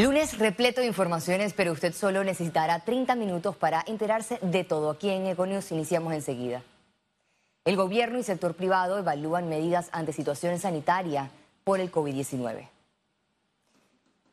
Lunes 0.00 0.38
repleto 0.38 0.80
de 0.80 0.86
informaciones, 0.86 1.54
pero 1.54 1.72
usted 1.72 1.92
solo 1.92 2.22
necesitará 2.22 2.78
30 2.78 3.16
minutos 3.16 3.56
para 3.56 3.82
enterarse 3.84 4.38
de 4.42 4.62
todo. 4.62 4.90
Aquí 4.90 5.10
en 5.10 5.26
Econius 5.26 5.72
iniciamos 5.72 6.14
enseguida. 6.14 6.62
El 7.64 7.74
gobierno 7.74 8.16
y 8.16 8.22
sector 8.22 8.54
privado 8.54 8.96
evalúan 8.96 9.48
medidas 9.48 9.88
ante 9.90 10.12
situación 10.12 10.56
sanitaria 10.60 11.32
por 11.64 11.80
el 11.80 11.90
COVID-19. 11.90 12.68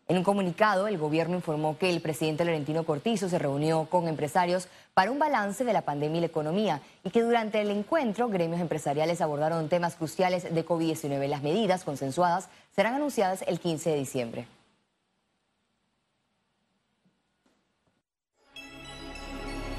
En 0.07 0.17
un 0.17 0.23
comunicado, 0.23 0.87
el 0.87 0.99
gobierno 0.99 1.35
informó 1.35 1.79
que 1.79 1.89
el 1.89 1.99
presidente 1.99 2.45
Laurentino 2.45 2.83
Cortizo 2.83 3.27
se 3.27 3.39
reunió 3.39 3.85
con 3.85 4.07
empresarios 4.07 4.67
para 4.93 5.09
un 5.09 5.17
balance 5.17 5.63
de 5.63 5.73
la 5.73 5.81
pandemia 5.81 6.19
y 6.19 6.21
la 6.21 6.27
economía 6.27 6.81
y 7.03 7.09
que 7.09 7.23
durante 7.23 7.59
el 7.59 7.71
encuentro 7.71 8.29
gremios 8.29 8.61
empresariales 8.61 9.19
abordaron 9.19 9.67
temas 9.67 9.95
cruciales 9.95 10.43
de 10.43 10.63
COVID-19. 10.63 11.27
Las 11.27 11.41
medidas 11.41 11.83
consensuadas 11.83 12.49
serán 12.75 12.93
anunciadas 12.93 13.43
el 13.47 13.59
15 13.59 13.89
de 13.89 13.95
diciembre. 13.95 14.47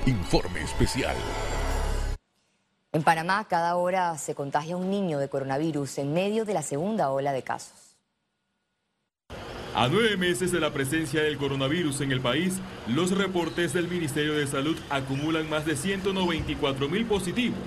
Informe 0.07 0.63
especial. 0.63 1.17
En 2.93 3.03
Panamá, 3.03 3.45
cada 3.49 3.75
hora 3.75 4.17
se 4.19 4.37
contagia 4.37 4.77
un 4.77 4.89
niño 4.89 5.19
de 5.19 5.29
coronavirus 5.29 5.99
en 5.99 6.13
medio 6.13 6.45
de 6.45 6.55
la 6.55 6.63
segunda 6.63 7.11
ola 7.11 7.33
de 7.33 7.43
casos. 7.43 7.97
A 9.75 9.89
nueve 9.89 10.17
meses 10.17 10.53
de 10.53 10.61
la 10.61 10.73
presencia 10.73 11.23
del 11.23 11.37
coronavirus 11.37 12.03
en 12.03 12.13
el 12.13 12.21
país, 12.21 12.61
los 12.87 13.11
reportes 13.11 13.73
del 13.73 13.89
Ministerio 13.89 14.35
de 14.35 14.47
Salud 14.47 14.79
acumulan 14.91 15.51
más 15.51 15.67
de 15.67 15.75
194 15.75 16.89
mil 16.89 17.05
positivos. 17.05 17.59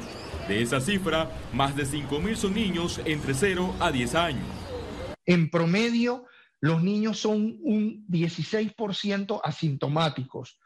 De 0.47 0.61
esa 0.61 0.79
cifra, 0.79 1.29
más 1.51 1.75
de 1.75 1.85
5 1.85 2.21
mil 2.21 2.37
son 2.37 2.53
niños 2.53 3.01
entre 3.03 3.33
0 3.33 3.75
a 3.81 3.91
10 3.91 4.15
años. 4.15 4.47
En 5.25 5.51
promedio, 5.51 6.23
los 6.61 6.81
niños 6.81 7.19
son 7.19 7.59
un 7.63 8.07
16% 8.07 9.41
asintomáticos 9.43 10.57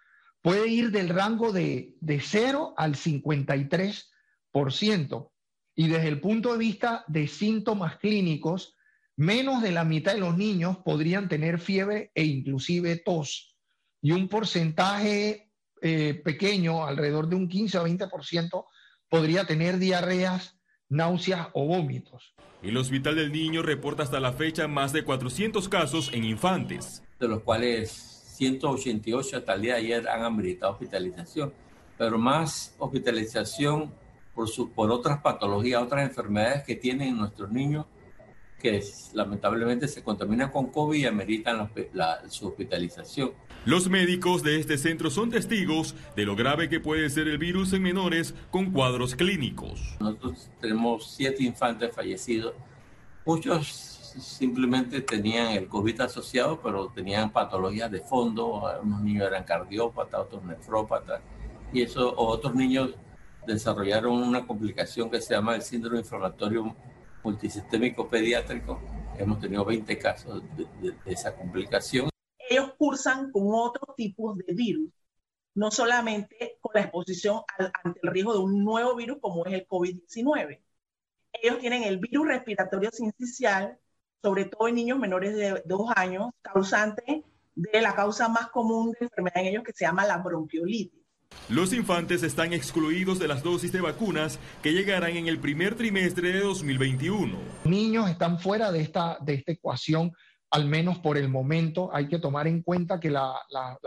puede 0.44 0.68
ir 0.68 0.92
del 0.92 1.10
rango 1.10 1.52
de, 1.52 1.96
de 2.02 2.20
0 2.20 2.76
al 2.78 2.94
53%. 2.96 5.32
Y 5.76 5.88
desde 5.88 6.08
el 6.08 6.22
punto 6.22 6.52
de 6.52 6.60
vista 6.60 7.04
de 7.08 7.28
síntomas 7.28 7.98
clínicos, 7.98 8.76
menos 9.16 9.64
de 9.64 9.72
la 9.72 9.86
mitad 9.86 10.14
de 10.14 10.20
los 10.20 10.38
niños 10.38 10.78
podrían 10.86 11.28
tener 11.30 11.58
fiebre 11.60 12.12
e 12.14 12.26
inclusive 12.26 12.98
tos. 12.98 13.58
Y 14.02 14.12
un 14.12 14.28
porcentaje 14.28 15.50
eh, 15.82 16.22
pequeño, 16.24 16.86
alrededor 16.86 17.28
de 17.30 17.38
un 17.38 17.48
15 17.48 17.80
o 17.80 17.88
20%, 17.88 18.66
podría 19.10 19.46
tener 19.46 19.80
diarreas, 19.80 20.60
náuseas 20.90 21.48
o 21.54 21.66
vómitos. 21.66 22.36
El 22.62 22.76
Hospital 22.78 23.16
del 23.16 23.32
Niño 23.32 23.62
reporta 23.62 24.04
hasta 24.04 24.20
la 24.20 24.34
fecha 24.34 24.68
más 24.68 24.92
de 24.92 25.06
400 25.06 25.70
casos 25.70 26.12
en 26.14 26.26
infantes. 26.26 27.02
De 27.20 27.30
los 27.30 27.44
cuales 27.44 28.13
188 28.44 29.38
hasta 29.38 29.54
el 29.54 29.62
día 29.62 29.74
de 29.76 29.80
ayer 29.80 30.10
han 30.10 30.24
ameritado 30.24 30.74
hospitalización, 30.74 31.54
pero 31.98 32.18
más 32.18 32.76
hospitalización 32.78 33.94
por, 34.34 34.50
su, 34.50 34.72
por 34.72 34.92
otras 34.92 35.22
patologías, 35.22 35.82
otras 35.82 36.08
enfermedades 36.08 36.64
que 36.64 36.76
tienen 36.76 37.18
nuestros 37.18 37.52
niños 37.52 37.86
que 38.64 38.82
lamentablemente 39.14 39.90
se 39.90 40.02
contaminan 40.02 40.50
con 40.50 40.68
COVID 40.68 40.98
y 40.98 41.06
ameritan 41.06 41.70
su 42.30 42.48
hospitalización. 42.48 43.32
Los 43.66 43.90
médicos 43.90 44.42
de 44.42 44.58
este 44.58 44.78
centro 44.78 45.10
son 45.10 45.30
testigos 45.32 45.96
de 46.16 46.26
lo 46.26 46.36
grave 46.38 46.70
que 46.70 46.80
puede 46.80 47.10
ser 47.10 47.28
el 47.28 47.38
virus 47.38 47.74
en 47.74 47.84
menores 47.84 48.34
con 48.52 48.72
cuadros 48.72 49.16
clínicos. 49.16 49.98
Nosotros 50.00 50.50
tenemos 50.62 51.14
siete 51.14 51.44
infantes 51.44 51.94
fallecidos, 51.94 52.54
muchos 53.26 53.93
simplemente 54.20 55.02
tenían 55.02 55.50
el 55.50 55.68
COVID 55.68 56.02
asociado, 56.02 56.60
pero 56.62 56.90
tenían 56.90 57.32
patologías 57.32 57.92
de 57.92 58.02
fondo, 58.02 58.64
unos 58.82 59.02
niños 59.02 59.28
eran 59.28 59.44
cardiópatas, 59.44 60.22
otros 60.22 60.44
nefrópatas, 60.44 61.22
y 61.72 61.82
eso, 61.82 62.14
otros 62.18 62.54
niños 62.56 62.96
desarrollaron 63.46 64.14
una 64.14 64.46
complicación 64.46 65.10
que 65.10 65.22
se 65.22 65.34
llama 65.34 65.56
el 65.56 65.62
síndrome 65.62 66.00
inflamatorio 66.00 66.76
multisistémico 67.24 68.08
pediátrico. 68.08 68.80
Hemos 69.18 69.40
tenido 69.40 69.66
20 69.66 69.98
casos 69.98 70.44
de, 70.56 70.96
esa 71.06 71.36
complicación. 71.36 72.10
Ellos 72.50 72.74
cursan 72.78 73.32
con 73.32 73.44
otros 73.48 73.96
tipos 73.96 74.38
de 74.38 74.54
virus, 74.54 74.90
no 75.56 75.72
solamente 75.72 76.58
con 76.62 76.72
la 76.76 76.82
exposición 76.82 77.42
ante 77.84 78.00
el 78.04 78.12
riesgo 78.12 78.34
de 78.34 78.40
un 78.40 78.64
nuevo 78.64 78.96
virus 78.96 79.18
como 79.22 79.46
es 79.46 79.54
el 79.54 79.68
COVID-19. 79.68 80.62
Ellos 81.42 81.60
tienen 81.60 81.84
el 81.84 81.98
virus 81.98 82.28
respiratorio 82.28 82.92
sincicial, 82.92 83.80
sobre 84.24 84.46
todo 84.46 84.70
en 84.70 84.76
niños 84.76 84.98
menores 84.98 85.36
de 85.36 85.62
dos 85.66 85.92
años, 85.96 86.32
causante 86.42 87.26
de 87.56 87.82
la 87.82 87.94
causa 87.94 88.30
más 88.30 88.48
común 88.50 88.96
de 88.98 89.06
enfermedad 89.06 89.42
en 89.42 89.48
ellos 89.48 89.64
que 89.64 89.74
se 89.74 89.86
llama 89.86 90.06
la 90.06 90.18
bronquiolitis. 90.18 91.04
Los 91.50 91.74
infantes 91.74 92.24
están 92.24 92.54
excluidos 92.54 93.20
de 93.20 93.28
las 93.28 93.44
dosis 93.44 93.72
de 93.74 93.82
vacunas 93.82 94.40
que 94.62 94.72
llegarán 94.72 95.18
en 95.18 95.28
el 95.28 95.40
primer 95.40 95.76
trimestre 95.76 96.32
de 96.32 96.40
2021. 96.40 97.38
Niños 97.66 98.10
están 98.10 98.40
fuera 98.40 98.72
de 98.72 98.82
esta, 98.82 99.18
de 99.20 99.34
esta 99.34 99.52
ecuación, 99.52 100.14
al 100.52 100.68
menos 100.68 101.00
por 101.00 101.18
el 101.18 101.28
momento. 101.28 101.94
Hay 101.94 102.08
que 102.08 102.20
tomar 102.20 102.48
en 102.48 102.62
cuenta 102.62 103.00
que 103.00 103.10
las 103.10 103.34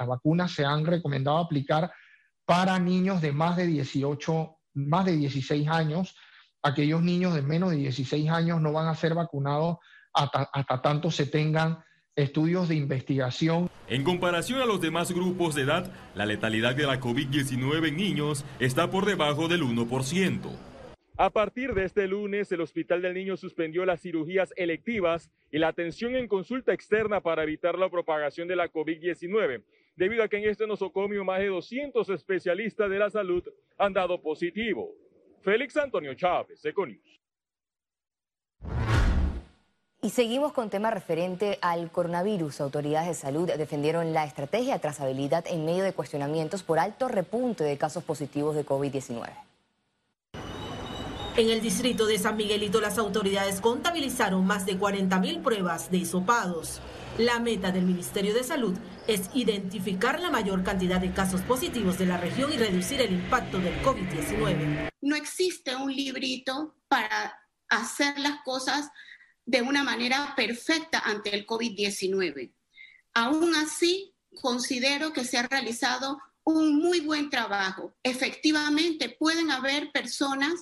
vacunas 0.06 0.52
se 0.52 0.66
han 0.66 0.84
recomendado 0.84 1.38
aplicar 1.38 1.90
para 2.44 2.78
niños 2.78 3.22
de 3.22 3.32
más 3.32 3.56
de 3.56 3.66
18, 3.66 4.58
más 4.74 5.06
de 5.06 5.16
16 5.16 5.66
años. 5.68 6.14
Aquellos 6.62 7.00
niños 7.00 7.34
de 7.34 7.42
menos 7.42 7.70
de 7.70 7.76
16 7.76 8.28
años 8.28 8.60
no 8.60 8.72
van 8.72 8.88
a 8.88 8.94
ser 8.94 9.14
vacunados 9.14 9.78
hasta, 10.16 10.82
tanto 10.82 11.10
se 11.10 11.26
tengan 11.26 11.78
estudios 12.14 12.68
de 12.68 12.74
investigación. 12.74 13.68
En 13.88 14.02
comparación 14.02 14.60
a 14.60 14.66
los 14.66 14.80
demás 14.80 15.12
grupos 15.12 15.54
de 15.54 15.62
edad, 15.62 15.92
la 16.14 16.24
letalidad 16.26 16.74
de 16.74 16.86
la 16.86 16.98
COVID-19 16.98 17.88
en 17.88 17.96
niños 17.96 18.44
está 18.58 18.90
por 18.90 19.04
debajo 19.04 19.48
del 19.48 19.62
1%. 19.62 20.50
A 21.18 21.30
partir 21.30 21.72
de 21.72 21.84
este 21.84 22.06
lunes, 22.06 22.50
el 22.52 22.60
Hospital 22.60 23.00
del 23.00 23.14
Niño 23.14 23.36
suspendió 23.36 23.86
las 23.86 24.02
cirugías 24.02 24.52
electivas 24.56 25.30
y 25.50 25.58
la 25.58 25.68
atención 25.68 26.14
en 26.14 26.28
consulta 26.28 26.72
externa 26.72 27.20
para 27.20 27.42
evitar 27.42 27.78
la 27.78 27.88
propagación 27.88 28.48
de 28.48 28.56
la 28.56 28.70
COVID-19, 28.70 29.62
debido 29.96 30.22
a 30.22 30.28
que 30.28 30.38
en 30.38 30.48
este 30.48 30.66
nosocomio 30.66 31.24
más 31.24 31.40
de 31.40 31.46
200 31.46 32.08
especialistas 32.10 32.90
de 32.90 32.98
la 32.98 33.08
salud 33.08 33.42
han 33.78 33.94
dado 33.94 34.20
positivo. 34.20 34.92
Félix 35.42 35.76
Antonio 35.76 36.12
Chávez, 36.14 36.62
Econius. 36.64 37.20
Y 40.06 40.10
seguimos 40.10 40.52
con 40.52 40.70
tema 40.70 40.92
referente 40.92 41.58
al 41.60 41.90
coronavirus. 41.90 42.60
Autoridades 42.60 43.08
de 43.08 43.14
salud 43.14 43.50
defendieron 43.50 44.12
la 44.12 44.24
estrategia 44.24 44.74
de 44.74 44.78
trazabilidad 44.78 45.44
en 45.48 45.64
medio 45.64 45.82
de 45.82 45.94
cuestionamientos 45.94 46.62
por 46.62 46.78
alto 46.78 47.08
repunte 47.08 47.64
de 47.64 47.76
casos 47.76 48.04
positivos 48.04 48.54
de 48.54 48.64
COVID-19. 48.64 49.28
En 51.36 51.50
el 51.50 51.60
distrito 51.60 52.06
de 52.06 52.20
San 52.20 52.36
Miguelito, 52.36 52.80
las 52.80 52.98
autoridades 52.98 53.60
contabilizaron 53.60 54.46
más 54.46 54.64
de 54.64 54.78
40 54.78 55.18
mil 55.18 55.40
pruebas 55.40 55.90
de 55.90 55.96
hisopados. 55.96 56.80
La 57.18 57.40
meta 57.40 57.72
del 57.72 57.84
Ministerio 57.84 58.32
de 58.32 58.44
Salud 58.44 58.78
es 59.08 59.28
identificar 59.34 60.20
la 60.20 60.30
mayor 60.30 60.62
cantidad 60.62 61.00
de 61.00 61.10
casos 61.10 61.40
positivos 61.40 61.98
de 61.98 62.06
la 62.06 62.16
región 62.16 62.52
y 62.52 62.58
reducir 62.58 63.00
el 63.00 63.12
impacto 63.12 63.58
del 63.58 63.74
COVID-19. 63.82 64.88
No 65.00 65.16
existe 65.16 65.74
un 65.74 65.92
librito 65.92 66.76
para 66.86 67.40
hacer 67.68 68.16
las 68.20 68.40
cosas 68.44 68.88
de 69.46 69.62
una 69.62 69.82
manera 69.84 70.34
perfecta 70.36 70.98
ante 70.98 71.34
el 71.34 71.46
COVID-19. 71.46 72.52
Aún 73.14 73.54
así, 73.54 74.12
considero 74.34 75.12
que 75.12 75.24
se 75.24 75.38
ha 75.38 75.46
realizado 75.46 76.18
un 76.44 76.76
muy 76.76 77.00
buen 77.00 77.30
trabajo. 77.30 77.94
Efectivamente, 78.02 79.16
pueden 79.18 79.50
haber 79.50 79.90
personas 79.92 80.54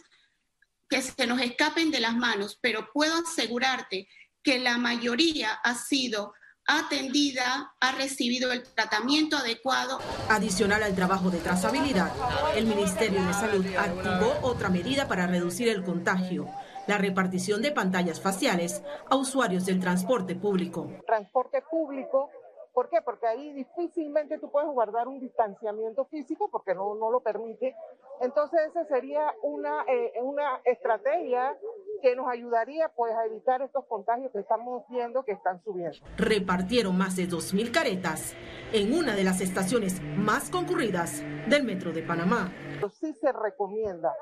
que 0.88 1.02
se 1.02 1.26
nos 1.26 1.40
escapen 1.40 1.90
de 1.90 2.00
las 2.00 2.14
manos, 2.14 2.58
pero 2.60 2.90
puedo 2.92 3.14
asegurarte 3.16 4.06
que 4.42 4.58
la 4.58 4.78
mayoría 4.78 5.52
ha 5.52 5.74
sido 5.74 6.34
atendida, 6.66 7.74
ha 7.80 7.92
recibido 7.92 8.52
el 8.52 8.62
tratamiento 8.62 9.36
adecuado. 9.36 9.98
Adicional 10.28 10.82
al 10.82 10.94
trabajo 10.94 11.30
de 11.30 11.38
trazabilidad, 11.38 12.10
el 12.56 12.66
Ministerio 12.66 13.22
de 13.24 13.32
Salud 13.34 13.66
activó 13.76 14.38
otra 14.42 14.68
medida 14.68 15.08
para 15.08 15.26
reducir 15.26 15.68
el 15.68 15.82
contagio 15.82 16.48
la 16.86 16.98
repartición 16.98 17.62
de 17.62 17.72
pantallas 17.72 18.20
faciales 18.20 18.82
a 19.10 19.16
usuarios 19.16 19.66
del 19.66 19.80
transporte 19.80 20.34
público. 20.34 20.88
Transporte 21.06 21.62
público, 21.70 22.30
¿por 22.72 22.90
qué? 22.90 23.00
Porque 23.02 23.26
ahí 23.26 23.52
difícilmente 23.52 24.38
tú 24.38 24.50
puedes 24.50 24.68
guardar 24.70 25.08
un 25.08 25.20
distanciamiento 25.20 26.04
físico 26.06 26.48
porque 26.50 26.74
no, 26.74 26.94
no 26.94 27.10
lo 27.10 27.20
permite. 27.20 27.74
Entonces 28.20 28.60
esa 28.68 28.84
sería 28.86 29.34
una, 29.42 29.84
eh, 29.88 30.12
una 30.22 30.60
estrategia 30.64 31.56
que 32.02 32.14
nos 32.14 32.28
ayudaría 32.28 32.90
pues 32.90 33.14
a 33.14 33.24
evitar 33.24 33.62
estos 33.62 33.86
contagios 33.86 34.30
que 34.32 34.40
estamos 34.40 34.84
viendo 34.88 35.24
que 35.24 35.32
están 35.32 35.62
subiendo. 35.64 35.96
Repartieron 36.16 36.98
más 36.98 37.16
de 37.16 37.24
2.000 37.24 37.72
caretas 37.72 38.34
en 38.72 38.92
una 38.92 39.14
de 39.14 39.24
las 39.24 39.40
estaciones 39.40 40.02
más 40.02 40.50
concurridas 40.50 41.22
del 41.48 41.64
Metro 41.64 41.92
de 41.92 42.02
Panamá. 42.02 42.52
Sí 43.00 43.14
se 43.14 43.32
recomienda 43.32 44.14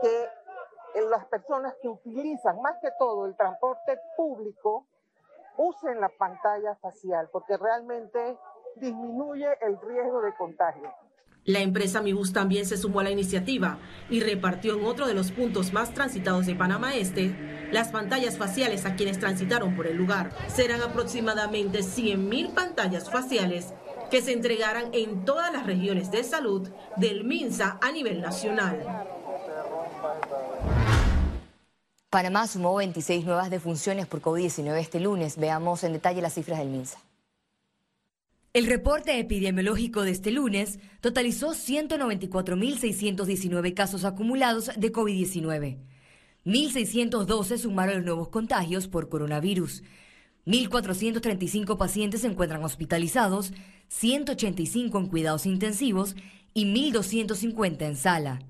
que 0.00 0.39
las 1.10 1.26
personas 1.26 1.74
que 1.82 1.88
utilizan 1.88 2.60
más 2.62 2.76
que 2.80 2.88
todo 2.98 3.26
el 3.26 3.36
transporte 3.36 3.98
público 4.16 4.86
usen 5.56 6.00
la 6.00 6.08
pantalla 6.08 6.76
facial 6.76 7.28
porque 7.32 7.56
realmente 7.56 8.38
disminuye 8.76 9.48
el 9.60 9.78
riesgo 9.80 10.22
de 10.22 10.34
contagio. 10.34 10.92
La 11.44 11.60
empresa 11.60 12.02
Mibus 12.02 12.32
también 12.32 12.66
se 12.66 12.76
sumó 12.76 13.00
a 13.00 13.04
la 13.04 13.10
iniciativa 13.10 13.78
y 14.10 14.20
repartió 14.20 14.76
en 14.76 14.84
otro 14.84 15.06
de 15.06 15.14
los 15.14 15.32
puntos 15.32 15.72
más 15.72 15.94
transitados 15.94 16.46
de 16.46 16.54
Panamá 16.54 16.94
Este 16.94 17.34
las 17.72 17.88
pantallas 17.88 18.36
faciales 18.36 18.84
a 18.84 18.94
quienes 18.94 19.18
transitaron 19.18 19.74
por 19.74 19.86
el 19.86 19.96
lugar. 19.96 20.32
Serán 20.48 20.82
aproximadamente 20.82 21.80
100.000 21.80 22.52
pantallas 22.52 23.10
faciales 23.10 23.72
que 24.10 24.22
se 24.22 24.32
entregarán 24.32 24.92
en 24.92 25.24
todas 25.24 25.52
las 25.52 25.66
regiones 25.66 26.10
de 26.10 26.24
salud 26.24 26.68
del 26.96 27.24
MINSA 27.24 27.78
a 27.80 27.92
nivel 27.92 28.20
nacional. 28.20 29.19
Panamá 32.10 32.46
sumó 32.48 32.74
26 32.74 33.24
nuevas 33.24 33.50
defunciones 33.50 34.08
por 34.08 34.20
COVID-19 34.20 34.80
este 34.80 34.98
lunes. 34.98 35.36
Veamos 35.36 35.84
en 35.84 35.92
detalle 35.92 36.20
las 36.20 36.34
cifras 36.34 36.58
del 36.58 36.68
MINSA. 36.68 36.98
El 38.52 38.66
reporte 38.66 39.16
epidemiológico 39.20 40.02
de 40.02 40.10
este 40.10 40.32
lunes 40.32 40.80
totalizó 41.00 41.50
194.619 41.50 43.74
casos 43.74 44.04
acumulados 44.04 44.72
de 44.76 44.92
COVID-19. 44.92 45.78
1.612 46.44 47.58
sumaron 47.58 47.98
los 47.98 48.04
nuevos 48.04 48.26
contagios 48.26 48.88
por 48.88 49.08
coronavirus. 49.08 49.84
1.435 50.46 51.78
pacientes 51.78 52.22
se 52.22 52.26
encuentran 52.26 52.64
hospitalizados, 52.64 53.52
185 53.86 54.98
en 54.98 55.06
cuidados 55.06 55.46
intensivos 55.46 56.16
y 56.54 56.64
1.250 56.64 57.82
en 57.82 57.94
sala. 57.94 58.40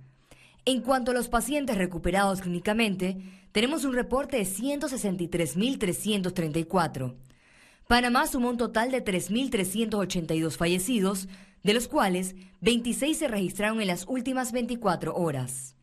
En 0.71 0.81
cuanto 0.83 1.11
a 1.11 1.15
los 1.15 1.29
pacientes 1.29 1.77
recuperados 1.77 2.43
clínicamente, 2.43 3.17
tenemos 3.51 3.85
un 3.85 3.93
reporte 3.93 4.37
de 4.37 4.45
163.334. 4.45 7.17
Panamá 7.89 8.29
sumó 8.29 8.51
un 8.51 8.57
total 8.57 8.93
de 8.93 9.05
3.382 9.05 10.57
fallecidos, 10.57 11.27
de 11.65 11.75
los 11.75 11.89
cuales 11.89 12.37
26 12.61 13.19
se 13.19 13.27
registraron 13.27 13.81
en 13.81 13.89
las 13.89 14.07
últimas 14.07 14.53
24 14.53 15.17
horas. 15.17 15.75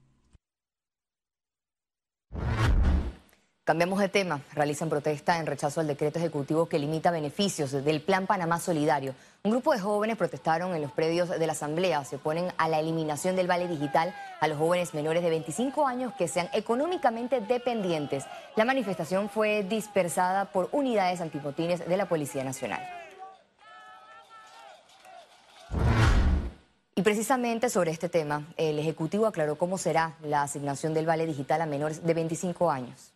Cambiamos 3.67 3.99
de 3.99 4.07
tema. 4.07 4.39
Realizan 4.53 4.87
protesta 4.87 5.37
en 5.37 5.45
rechazo 5.45 5.81
al 5.81 5.87
decreto 5.87 6.19
ejecutivo 6.19 6.69
que 6.69 6.79
limita 6.79 7.11
beneficios 7.11 7.73
del 7.73 8.01
Plan 8.01 8.25
Panamá 8.25 8.61
Solidario. 8.61 9.13
Un 9.43 9.51
grupo 9.51 9.73
de 9.73 9.79
jóvenes 9.81 10.15
protestaron 10.15 10.73
en 10.73 10.81
los 10.81 10.93
predios 10.93 11.27
de 11.27 11.45
la 11.45 11.51
Asamblea. 11.51 12.05
Se 12.05 12.15
oponen 12.15 12.47
a 12.57 12.69
la 12.69 12.79
eliminación 12.79 13.35
del 13.35 13.47
vale 13.47 13.67
digital 13.67 14.15
a 14.39 14.47
los 14.47 14.57
jóvenes 14.57 14.93
menores 14.93 15.21
de 15.21 15.29
25 15.31 15.85
años 15.85 16.13
que 16.17 16.29
sean 16.29 16.47
económicamente 16.53 17.41
dependientes. 17.41 18.23
La 18.55 18.63
manifestación 18.63 19.27
fue 19.27 19.63
dispersada 19.63 20.45
por 20.45 20.69
unidades 20.71 21.19
antipotines 21.19 21.85
de 21.85 21.97
la 21.97 22.07
Policía 22.07 22.45
Nacional. 22.45 22.79
Y 26.95 27.01
precisamente 27.01 27.69
sobre 27.69 27.91
este 27.91 28.07
tema, 28.07 28.43
el 28.55 28.79
Ejecutivo 28.79 29.25
aclaró 29.25 29.57
cómo 29.57 29.77
será 29.77 30.15
la 30.21 30.43
asignación 30.43 30.93
del 30.93 31.05
vale 31.05 31.25
digital 31.25 31.61
a 31.61 31.65
menores 31.65 32.05
de 32.05 32.13
25 32.13 32.71
años. 32.71 33.11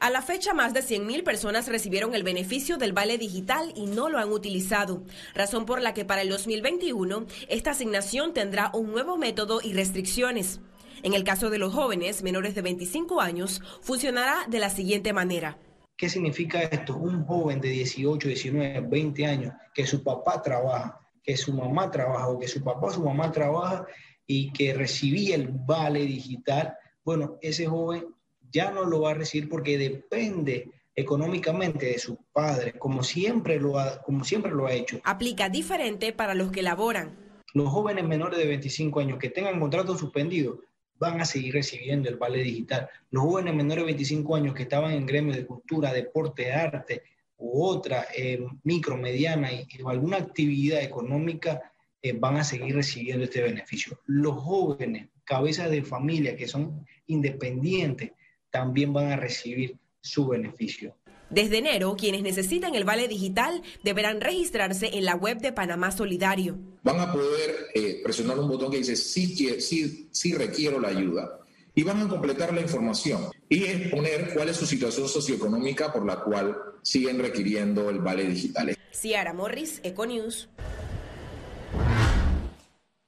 A 0.00 0.10
la 0.10 0.22
fecha, 0.22 0.54
más 0.54 0.74
de 0.74 0.80
100.000 0.80 1.24
personas 1.24 1.66
recibieron 1.66 2.14
el 2.14 2.22
beneficio 2.22 2.76
del 2.76 2.92
vale 2.92 3.18
digital 3.18 3.72
y 3.74 3.86
no 3.86 4.08
lo 4.08 4.18
han 4.18 4.30
utilizado, 4.30 5.02
razón 5.34 5.66
por 5.66 5.82
la 5.82 5.92
que 5.92 6.04
para 6.04 6.22
el 6.22 6.28
2021 6.28 7.26
esta 7.48 7.72
asignación 7.72 8.32
tendrá 8.32 8.70
un 8.72 8.92
nuevo 8.92 9.16
método 9.16 9.60
y 9.60 9.72
restricciones. 9.72 10.60
En 11.02 11.14
el 11.14 11.24
caso 11.24 11.50
de 11.50 11.58
los 11.58 11.74
jóvenes 11.74 12.22
menores 12.22 12.54
de 12.54 12.62
25 12.62 13.20
años, 13.20 13.60
funcionará 13.80 14.46
de 14.46 14.60
la 14.60 14.70
siguiente 14.70 15.12
manera. 15.12 15.58
¿Qué 15.96 16.08
significa 16.08 16.60
esto? 16.60 16.96
Un 16.96 17.24
joven 17.24 17.60
de 17.60 17.70
18, 17.70 18.28
19, 18.28 18.80
20 18.88 19.26
años, 19.26 19.52
que 19.74 19.84
su 19.84 20.04
papá 20.04 20.40
trabaja, 20.40 21.00
que 21.24 21.36
su 21.36 21.52
mamá 21.52 21.90
trabaja 21.90 22.28
o 22.28 22.38
que 22.38 22.46
su 22.46 22.62
papá 22.62 22.86
o 22.86 22.92
su 22.92 23.02
mamá 23.02 23.32
trabaja 23.32 23.84
y 24.28 24.52
que 24.52 24.74
recibía 24.74 25.34
el 25.34 25.48
vale 25.48 26.06
digital, 26.06 26.76
bueno, 27.02 27.36
ese 27.42 27.66
joven 27.66 28.06
ya 28.50 28.70
no 28.70 28.84
lo 28.84 29.02
va 29.02 29.12
a 29.12 29.14
recibir 29.14 29.48
porque 29.48 29.78
depende 29.78 30.70
económicamente 30.94 31.86
de 31.86 31.98
su 31.98 32.18
padre, 32.32 32.72
como 32.72 33.04
siempre 33.04 33.60
lo 33.60 33.78
ha, 33.78 34.02
como 34.02 34.24
siempre 34.24 34.50
lo 34.50 34.66
ha 34.66 34.72
hecho. 34.72 35.00
Aplica 35.04 35.48
diferente 35.48 36.12
para 36.12 36.34
los 36.34 36.50
que 36.50 36.62
laboran. 36.62 37.16
Los 37.54 37.68
jóvenes 37.68 38.04
menores 38.04 38.38
de 38.38 38.46
25 38.46 39.00
años 39.00 39.18
que 39.18 39.30
tengan 39.30 39.60
contrato 39.60 39.96
suspendido 39.96 40.60
van 40.98 41.20
a 41.20 41.24
seguir 41.24 41.54
recibiendo 41.54 42.08
el 42.08 42.16
vale 42.16 42.42
digital. 42.42 42.88
Los 43.10 43.22
jóvenes 43.22 43.54
menores 43.54 43.82
de 43.82 43.92
25 43.92 44.36
años 44.36 44.54
que 44.54 44.64
estaban 44.64 44.92
en 44.92 45.06
gremios 45.06 45.36
de 45.36 45.46
cultura, 45.46 45.92
deporte, 45.92 46.52
arte 46.52 47.02
u 47.36 47.62
otra 47.62 48.06
eh, 48.16 48.44
micro, 48.64 48.96
mediana 48.96 49.52
y, 49.52 49.66
alguna 49.86 50.16
actividad 50.16 50.82
económica 50.82 51.72
eh, 52.02 52.12
van 52.12 52.36
a 52.36 52.44
seguir 52.44 52.74
recibiendo 52.74 53.24
este 53.24 53.42
beneficio. 53.42 54.00
Los 54.06 54.36
jóvenes, 54.36 55.08
cabezas 55.24 55.70
de 55.70 55.82
familia 55.82 56.36
que 56.36 56.48
son 56.48 56.84
independientes, 57.06 58.10
también 58.50 58.92
van 58.92 59.12
a 59.12 59.16
recibir 59.16 59.76
su 60.00 60.26
beneficio. 60.26 60.94
Desde 61.30 61.58
enero, 61.58 61.94
quienes 61.96 62.22
necesitan 62.22 62.74
el 62.74 62.84
vale 62.84 63.06
digital 63.06 63.62
deberán 63.84 64.20
registrarse 64.20 64.96
en 64.96 65.04
la 65.04 65.14
web 65.14 65.38
de 65.38 65.52
Panamá 65.52 65.90
Solidario. 65.90 66.58
Van 66.82 67.00
a 67.00 67.12
poder 67.12 67.68
eh, 67.74 68.00
presionar 68.02 68.38
un 68.38 68.48
botón 68.48 68.70
que 68.70 68.78
dice 68.78 68.96
sí, 68.96 69.60
sí, 69.60 70.08
sí 70.10 70.32
requiero 70.32 70.80
la 70.80 70.88
ayuda 70.88 71.38
y 71.74 71.82
van 71.82 72.00
a 72.00 72.08
completar 72.08 72.54
la 72.54 72.62
información 72.62 73.26
y 73.48 73.64
exponer 73.64 74.32
cuál 74.34 74.48
es 74.48 74.56
su 74.56 74.66
situación 74.66 75.06
socioeconómica 75.06 75.92
por 75.92 76.06
la 76.06 76.22
cual 76.22 76.56
siguen 76.82 77.18
requiriendo 77.18 77.90
el 77.90 77.98
vale 78.00 78.24
digital. 78.24 78.74
Ciara 78.90 79.34
Morris, 79.34 79.80
Econews. 79.84 80.48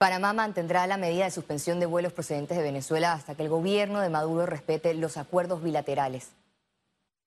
Panamá 0.00 0.32
mantendrá 0.32 0.86
la 0.86 0.96
medida 0.96 1.24
de 1.24 1.30
suspensión 1.30 1.78
de 1.78 1.84
vuelos 1.84 2.14
procedentes 2.14 2.56
de 2.56 2.62
Venezuela 2.62 3.12
hasta 3.12 3.34
que 3.34 3.42
el 3.42 3.50
gobierno 3.50 4.00
de 4.00 4.08
Maduro 4.08 4.46
respete 4.46 4.94
los 4.94 5.18
acuerdos 5.18 5.62
bilaterales. 5.62 6.32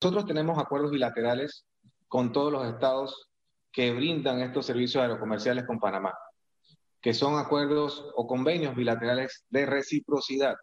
Nosotros 0.02 0.26
tenemos 0.26 0.58
acuerdos 0.58 0.90
bilaterales 0.90 1.66
con 2.08 2.32
todos 2.32 2.50
los 2.50 2.66
estados 2.66 3.30
que 3.70 3.92
brindan 3.92 4.40
estos 4.40 4.66
servicios 4.66 5.00
aerocomerciales 5.00 5.64
con 5.66 5.78
Panamá, 5.78 6.18
que 7.00 7.14
son 7.14 7.38
acuerdos 7.38 8.10
o 8.16 8.26
convenios 8.26 8.74
bilaterales 8.74 9.44
de 9.50 9.66
reciprocidad, 9.66 10.56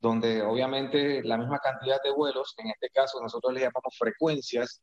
donde 0.00 0.40
obviamente 0.40 1.22
la 1.24 1.36
misma 1.36 1.58
cantidad 1.58 2.00
de 2.02 2.10
vuelos, 2.10 2.54
en 2.56 2.70
este 2.70 2.88
caso 2.88 3.20
nosotros 3.20 3.52
le 3.52 3.60
llamamos 3.60 3.98
frecuencias, 3.98 4.80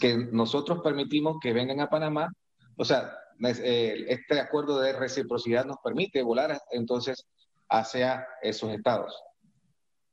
que 0.00 0.18
nosotros 0.30 0.82
permitimos 0.84 1.38
que 1.42 1.52
vengan 1.52 1.80
a 1.80 1.90
Panamá, 1.90 2.30
o 2.76 2.84
sea, 2.84 3.12
este 3.40 4.40
acuerdo 4.40 4.80
de 4.80 4.92
reciprocidad 4.92 5.64
nos 5.64 5.78
permite 5.82 6.22
volar 6.22 6.60
entonces 6.70 7.26
hacia 7.68 8.26
esos 8.42 8.72
estados. 8.72 9.14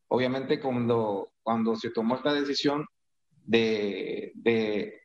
Obviamente 0.07 0.59
cuando, 0.59 1.31
cuando 1.41 1.75
se 1.75 1.89
tomó 1.89 2.15
esta 2.15 2.33
decisión 2.33 2.85
de, 3.43 4.31
de 4.35 5.01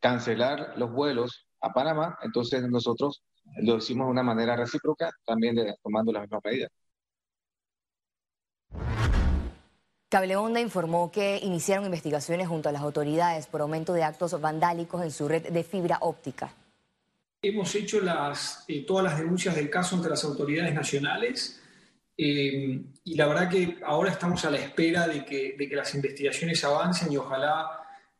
cancelar 0.00 0.74
los 0.76 0.92
vuelos 0.92 1.46
a 1.60 1.72
Panamá, 1.72 2.18
entonces 2.22 2.62
nosotros 2.68 3.22
lo 3.62 3.76
hicimos 3.76 4.06
de 4.06 4.12
una 4.12 4.22
manera 4.22 4.56
recíproca, 4.56 5.10
también 5.24 5.54
de, 5.54 5.74
tomando 5.82 6.12
las 6.12 6.22
mismas 6.22 6.40
medidas. 6.44 6.70
Cable 10.10 10.36
Onda 10.36 10.60
informó 10.60 11.10
que 11.10 11.40
iniciaron 11.42 11.86
investigaciones 11.86 12.46
junto 12.46 12.68
a 12.68 12.72
las 12.72 12.82
autoridades 12.82 13.46
por 13.48 13.62
aumento 13.62 13.92
de 13.92 14.04
actos 14.04 14.40
vandálicos 14.40 15.02
en 15.02 15.10
su 15.10 15.26
red 15.26 15.50
de 15.50 15.64
fibra 15.64 15.98
óptica. 16.00 16.52
Hemos 17.44 17.74
hecho 17.74 18.00
eh, 18.68 18.84
todas 18.86 19.04
las 19.04 19.18
denuncias 19.18 19.54
del 19.54 19.68
caso 19.68 19.96
ante 19.96 20.08
las 20.08 20.24
autoridades 20.24 20.72
nacionales 20.72 21.60
eh, 22.16 22.80
y 23.04 23.14
la 23.16 23.26
verdad 23.26 23.50
que 23.50 23.76
ahora 23.84 24.12
estamos 24.12 24.42
a 24.46 24.50
la 24.50 24.56
espera 24.56 25.06
de 25.06 25.26
que, 25.26 25.54
de 25.58 25.68
que 25.68 25.76
las 25.76 25.94
investigaciones 25.94 26.64
avancen 26.64 27.12
y 27.12 27.18
ojalá 27.18 27.66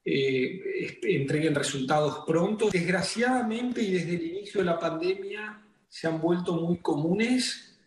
eh, 0.04 1.00
entreguen 1.04 1.54
resultados 1.54 2.22
pronto. 2.26 2.68
Desgraciadamente 2.70 3.80
y 3.80 3.92
desde 3.92 4.14
el 4.14 4.26
inicio 4.26 4.60
de 4.60 4.66
la 4.66 4.78
pandemia 4.78 5.58
se 5.88 6.06
han 6.06 6.20
vuelto 6.20 6.56
muy 6.56 6.78
comunes. 6.80 7.78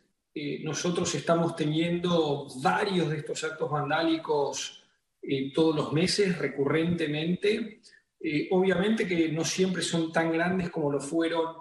nosotros 0.63 1.13
estamos 1.13 1.56
teniendo 1.56 2.48
varios 2.63 3.10
de 3.10 3.17
estos 3.17 3.44
actos 3.44 3.70
vandálicos 3.70 4.84
todos 5.53 5.75
los 5.75 5.94
meses, 5.94 6.38
recurrentemente. 6.38 7.82
Eh, 8.20 8.48
obviamente 8.52 9.08
que 9.08 9.30
no 9.30 9.46
siempre 9.46 9.82
son 9.82 10.12
tan 10.12 10.32
grandes 10.32 10.70
como 10.70 10.92
lo 10.92 11.00
fueron 11.00 11.56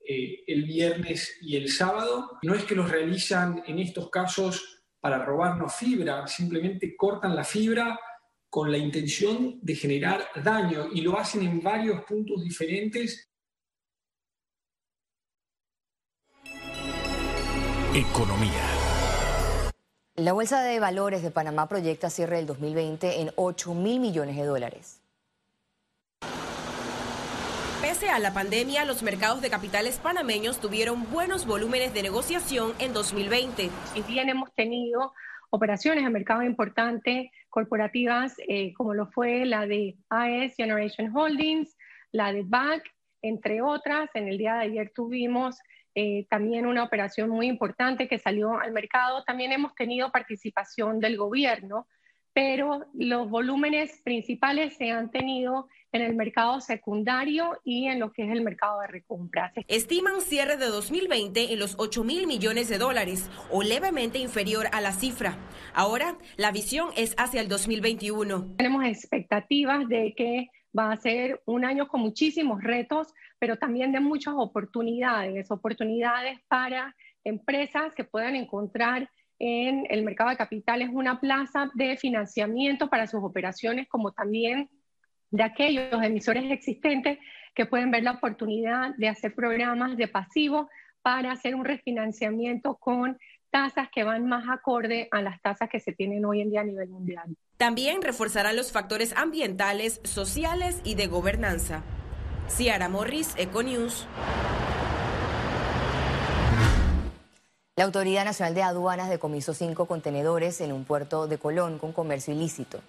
eh, 0.00 0.42
el 0.46 0.64
viernes 0.64 1.38
y 1.40 1.56
el 1.56 1.70
sábado. 1.70 2.38
No 2.42 2.54
es 2.54 2.64
que 2.64 2.74
los 2.74 2.90
realizan 2.90 3.62
en 3.66 3.78
estos 3.78 4.10
casos 4.10 4.82
para 5.00 5.24
robarnos 5.24 5.74
fibra, 5.74 6.26
simplemente 6.26 6.94
cortan 6.96 7.34
la 7.34 7.44
fibra 7.44 7.98
con 8.50 8.70
la 8.70 8.78
intención 8.78 9.60
de 9.62 9.74
generar 9.76 10.26
daño 10.42 10.88
y 10.92 11.00
lo 11.00 11.18
hacen 11.18 11.42
en 11.42 11.62
varios 11.62 12.04
puntos 12.04 12.42
diferentes. 12.42 13.30
Economía. 17.94 18.66
La 20.16 20.32
Bolsa 20.32 20.62
de 20.62 20.78
Valores 20.80 21.22
de 21.22 21.30
Panamá 21.30 21.68
proyecta 21.68 22.10
cierre 22.10 22.36
del 22.36 22.46
2020 22.46 23.20
en 23.20 23.32
8 23.36 23.74
mil 23.74 24.00
millones 24.00 24.36
de 24.36 24.44
dólares. 24.44 24.99
Pese 28.00 28.12
a 28.12 28.18
la 28.18 28.32
pandemia, 28.32 28.86
los 28.86 29.02
mercados 29.02 29.42
de 29.42 29.50
capitales 29.50 29.98
panameños 29.98 30.58
tuvieron 30.58 31.10
buenos 31.10 31.44
volúmenes 31.44 31.92
de 31.92 32.02
negociación 32.02 32.72
en 32.78 32.94
2020. 32.94 33.68
Si 33.92 34.02
bien 34.04 34.30
hemos 34.30 34.54
tenido 34.54 35.12
operaciones 35.50 36.04
de 36.04 36.08
mercado 36.08 36.42
importantes 36.42 37.30
corporativas, 37.50 38.36
eh, 38.48 38.72
como 38.72 38.94
lo 38.94 39.08
fue 39.08 39.44
la 39.44 39.66
de 39.66 39.98
AES 40.08 40.56
Generation 40.56 41.14
Holdings, 41.14 41.76
la 42.10 42.32
de 42.32 42.42
BAC, 42.42 42.90
entre 43.20 43.60
otras, 43.60 44.08
en 44.14 44.28
el 44.28 44.38
día 44.38 44.54
de 44.54 44.60
ayer 44.60 44.92
tuvimos 44.94 45.58
eh, 45.94 46.26
también 46.30 46.64
una 46.64 46.84
operación 46.84 47.28
muy 47.28 47.48
importante 47.48 48.08
que 48.08 48.18
salió 48.18 48.58
al 48.58 48.72
mercado. 48.72 49.24
También 49.24 49.52
hemos 49.52 49.74
tenido 49.74 50.10
participación 50.10 51.00
del 51.00 51.18
gobierno, 51.18 51.86
pero 52.40 52.86
los 52.94 53.28
volúmenes 53.28 54.00
principales 54.02 54.74
se 54.78 54.90
han 54.90 55.10
tenido 55.10 55.68
en 55.92 56.00
el 56.00 56.14
mercado 56.14 56.62
secundario 56.62 57.60
y 57.66 57.84
en 57.84 58.00
lo 58.00 58.12
que 58.12 58.24
es 58.24 58.32
el 58.32 58.40
mercado 58.40 58.80
de 58.80 58.86
recompras. 58.86 59.52
Estiman 59.68 60.22
cierre 60.22 60.56
de 60.56 60.68
2020 60.68 61.52
en 61.52 61.58
los 61.58 61.74
8 61.78 62.02
mil 62.02 62.26
millones 62.26 62.70
de 62.70 62.78
dólares 62.78 63.28
o 63.50 63.62
levemente 63.62 64.18
inferior 64.20 64.68
a 64.72 64.80
la 64.80 64.92
cifra. 64.92 65.36
Ahora, 65.74 66.16
la 66.38 66.50
visión 66.50 66.88
es 66.96 67.14
hacia 67.18 67.42
el 67.42 67.48
2021. 67.48 68.54
Tenemos 68.56 68.86
expectativas 68.86 69.86
de 69.86 70.14
que 70.16 70.48
va 70.76 70.92
a 70.92 70.96
ser 70.96 71.42
un 71.44 71.66
año 71.66 71.88
con 71.88 72.00
muchísimos 72.00 72.62
retos, 72.62 73.08
pero 73.38 73.58
también 73.58 73.92
de 73.92 74.00
muchas 74.00 74.32
oportunidades, 74.34 75.50
oportunidades 75.50 76.40
para 76.48 76.96
empresas 77.22 77.94
que 77.94 78.04
puedan 78.04 78.34
encontrar 78.34 79.10
en 79.40 79.86
el 79.88 80.04
mercado 80.04 80.30
de 80.30 80.36
capitales 80.36 80.90
una 80.92 81.18
plaza 81.18 81.70
de 81.74 81.96
financiamiento 81.96 82.88
para 82.88 83.06
sus 83.06 83.24
operaciones, 83.24 83.88
como 83.88 84.12
también 84.12 84.68
de 85.30 85.42
aquellos 85.42 86.02
emisores 86.02 86.44
existentes 86.50 87.18
que 87.54 87.66
pueden 87.66 87.90
ver 87.90 88.02
la 88.02 88.12
oportunidad 88.12 88.94
de 88.96 89.08
hacer 89.08 89.34
programas 89.34 89.96
de 89.96 90.08
pasivo 90.08 90.68
para 91.02 91.32
hacer 91.32 91.54
un 91.54 91.64
refinanciamiento 91.64 92.76
con 92.76 93.18
tasas 93.50 93.88
que 93.92 94.04
van 94.04 94.26
más 94.26 94.44
acorde 94.48 95.08
a 95.10 95.22
las 95.22 95.40
tasas 95.40 95.68
que 95.68 95.80
se 95.80 95.92
tienen 95.92 96.24
hoy 96.24 96.42
en 96.42 96.50
día 96.50 96.60
a 96.60 96.64
nivel 96.64 96.88
mundial. 96.88 97.34
También 97.56 98.02
reforzarán 98.02 98.56
los 98.56 98.72
factores 98.72 99.16
ambientales, 99.16 100.00
sociales 100.04 100.80
y 100.84 100.94
de 100.94 101.06
gobernanza. 101.06 101.82
Ciara 102.48 102.88
Morris, 102.88 103.34
Econews. 103.36 104.06
La 107.80 107.86
Autoridad 107.86 108.26
Nacional 108.26 108.54
de 108.54 108.62
Aduanas 108.62 109.08
decomisó 109.08 109.54
cinco 109.54 109.86
contenedores 109.86 110.60
en 110.60 110.70
un 110.70 110.84
puerto 110.84 111.26
de 111.26 111.38
Colón 111.38 111.78
con 111.78 111.94
comercio 111.94 112.34
ilícito. 112.34 112.80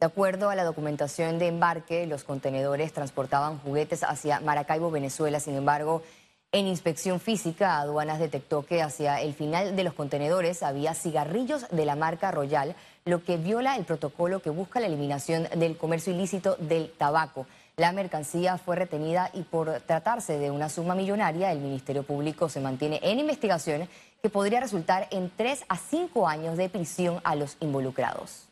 De 0.00 0.06
acuerdo 0.06 0.50
a 0.50 0.56
la 0.56 0.64
documentación 0.64 1.38
de 1.38 1.46
embarque, 1.46 2.04
los 2.08 2.24
contenedores 2.24 2.92
transportaban 2.92 3.60
juguetes 3.60 4.02
hacia 4.02 4.40
Maracaibo, 4.40 4.90
Venezuela. 4.90 5.38
Sin 5.38 5.54
embargo, 5.54 6.02
en 6.50 6.66
inspección 6.66 7.20
física, 7.20 7.78
aduanas 7.78 8.18
detectó 8.18 8.66
que 8.66 8.82
hacia 8.82 9.20
el 9.20 9.34
final 9.34 9.76
de 9.76 9.84
los 9.84 9.94
contenedores 9.94 10.64
había 10.64 10.94
cigarrillos 10.94 11.68
de 11.70 11.84
la 11.84 11.94
marca 11.94 12.32
Royal, 12.32 12.74
lo 13.04 13.22
que 13.22 13.36
viola 13.36 13.76
el 13.76 13.84
protocolo 13.84 14.42
que 14.42 14.50
busca 14.50 14.80
la 14.80 14.88
eliminación 14.88 15.46
del 15.54 15.76
comercio 15.76 16.12
ilícito 16.12 16.56
del 16.56 16.90
tabaco. 16.98 17.46
La 17.80 17.92
mercancía 17.92 18.58
fue 18.58 18.76
retenida 18.76 19.30
y 19.32 19.40
por 19.40 19.80
tratarse 19.80 20.38
de 20.38 20.50
una 20.50 20.68
suma 20.68 20.94
millonaria, 20.94 21.50
el 21.50 21.60
Ministerio 21.60 22.02
Público 22.02 22.50
se 22.50 22.60
mantiene 22.60 23.00
en 23.02 23.20
investigación 23.20 23.88
que 24.22 24.28
podría 24.28 24.60
resultar 24.60 25.08
en 25.10 25.30
tres 25.34 25.64
a 25.66 25.78
cinco 25.78 26.28
años 26.28 26.58
de 26.58 26.68
prisión 26.68 27.22
a 27.24 27.34
los 27.36 27.56
involucrados. 27.58 28.46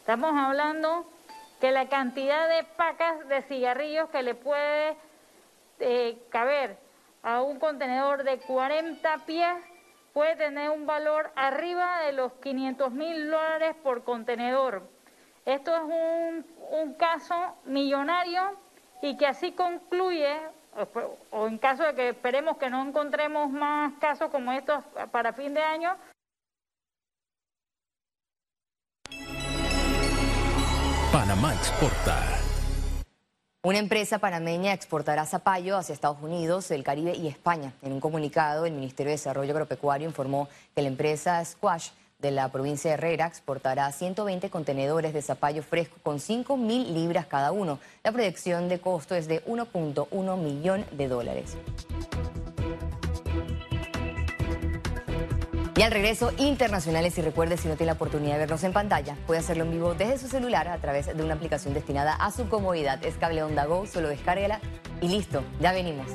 Estamos 0.00 0.34
hablando 0.36 1.06
que 1.62 1.70
la 1.70 1.88
cantidad 1.88 2.46
de 2.46 2.64
pacas 2.76 3.26
de 3.26 3.40
cigarrillos 3.40 4.10
que 4.10 4.22
le 4.22 4.34
puede 4.34 4.98
eh, 5.80 6.18
caber 6.28 6.76
a 7.22 7.40
un 7.40 7.58
contenedor 7.58 8.22
de 8.22 8.36
40 8.40 9.24
pies 9.24 9.56
puede 10.12 10.36
tener 10.36 10.68
un 10.68 10.84
valor 10.84 11.32
arriba 11.36 12.02
de 12.02 12.12
los 12.12 12.32
500 12.32 12.92
mil 12.92 13.30
dólares 13.30 13.74
por 13.82 14.04
contenedor. 14.04 14.94
Esto 15.46 15.74
es 15.74 15.82
un, 15.82 16.46
un 16.72 16.94
caso 16.94 17.56
millonario 17.64 18.42
y 19.00 19.16
que 19.16 19.26
así 19.26 19.52
concluye, 19.52 20.36
o 21.30 21.46
en 21.46 21.56
caso 21.58 21.84
de 21.84 21.94
que 21.94 22.08
esperemos 22.08 22.56
que 22.58 22.68
no 22.68 22.84
encontremos 22.84 23.50
más 23.50 23.94
casos 24.00 24.30
como 24.30 24.52
estos 24.52 24.84
para 25.12 25.32
fin 25.32 25.54
de 25.54 25.62
año, 25.62 25.96
Panamá 31.12 31.54
exporta. 31.54 32.14
Una 33.62 33.78
empresa 33.78 34.18
panameña 34.18 34.72
exportará 34.72 35.24
zapallo 35.24 35.76
hacia 35.76 35.92
Estados 35.92 36.20
Unidos, 36.20 36.70
el 36.70 36.84
Caribe 36.84 37.16
y 37.16 37.26
España. 37.26 37.72
En 37.82 37.92
un 37.92 38.00
comunicado, 38.00 38.66
el 38.66 38.72
Ministerio 38.72 39.10
de 39.10 39.16
Desarrollo 39.16 39.52
Agropecuario 39.52 40.06
informó 40.06 40.48
que 40.74 40.82
la 40.82 40.88
empresa 40.88 41.42
Squash 41.44 41.90
de 42.18 42.30
la 42.30 42.50
provincia 42.50 42.90
de 42.90 42.94
Herrera 42.94 43.26
exportará 43.26 43.90
120 43.92 44.48
contenedores 44.50 45.12
de 45.12 45.22
zapallo 45.22 45.62
fresco 45.62 45.96
con 46.02 46.18
5 46.18 46.56
mil 46.56 46.94
libras 46.94 47.26
cada 47.26 47.52
uno. 47.52 47.78
La 48.02 48.12
proyección 48.12 48.68
de 48.68 48.80
costo 48.80 49.14
es 49.14 49.28
de 49.28 49.44
1.1 49.44 50.36
millón 50.38 50.84
de 50.92 51.08
dólares. 51.08 51.56
Y 55.76 55.82
al 55.82 55.92
regreso, 55.92 56.32
internacionales, 56.38 57.18
y 57.18 57.20
recuerde, 57.20 57.58
si 57.58 57.68
no 57.68 57.76
tiene 57.76 57.88
la 57.88 57.96
oportunidad 57.96 58.32
de 58.32 58.38
vernos 58.38 58.64
en 58.64 58.72
pantalla, 58.72 59.14
puede 59.26 59.40
hacerlo 59.40 59.64
en 59.64 59.72
vivo 59.72 59.94
desde 59.94 60.16
su 60.16 60.28
celular 60.28 60.68
a 60.68 60.78
través 60.78 61.14
de 61.14 61.22
una 61.22 61.34
aplicación 61.34 61.74
destinada 61.74 62.14
a 62.14 62.30
su 62.30 62.48
comodidad. 62.48 63.04
Es 63.04 63.16
Cable 63.16 63.42
Onda 63.42 63.66
Go, 63.66 63.86
solo 63.86 64.08
descárguela 64.08 64.58
y 65.02 65.08
listo, 65.08 65.44
ya 65.60 65.72
venimos. 65.72 66.06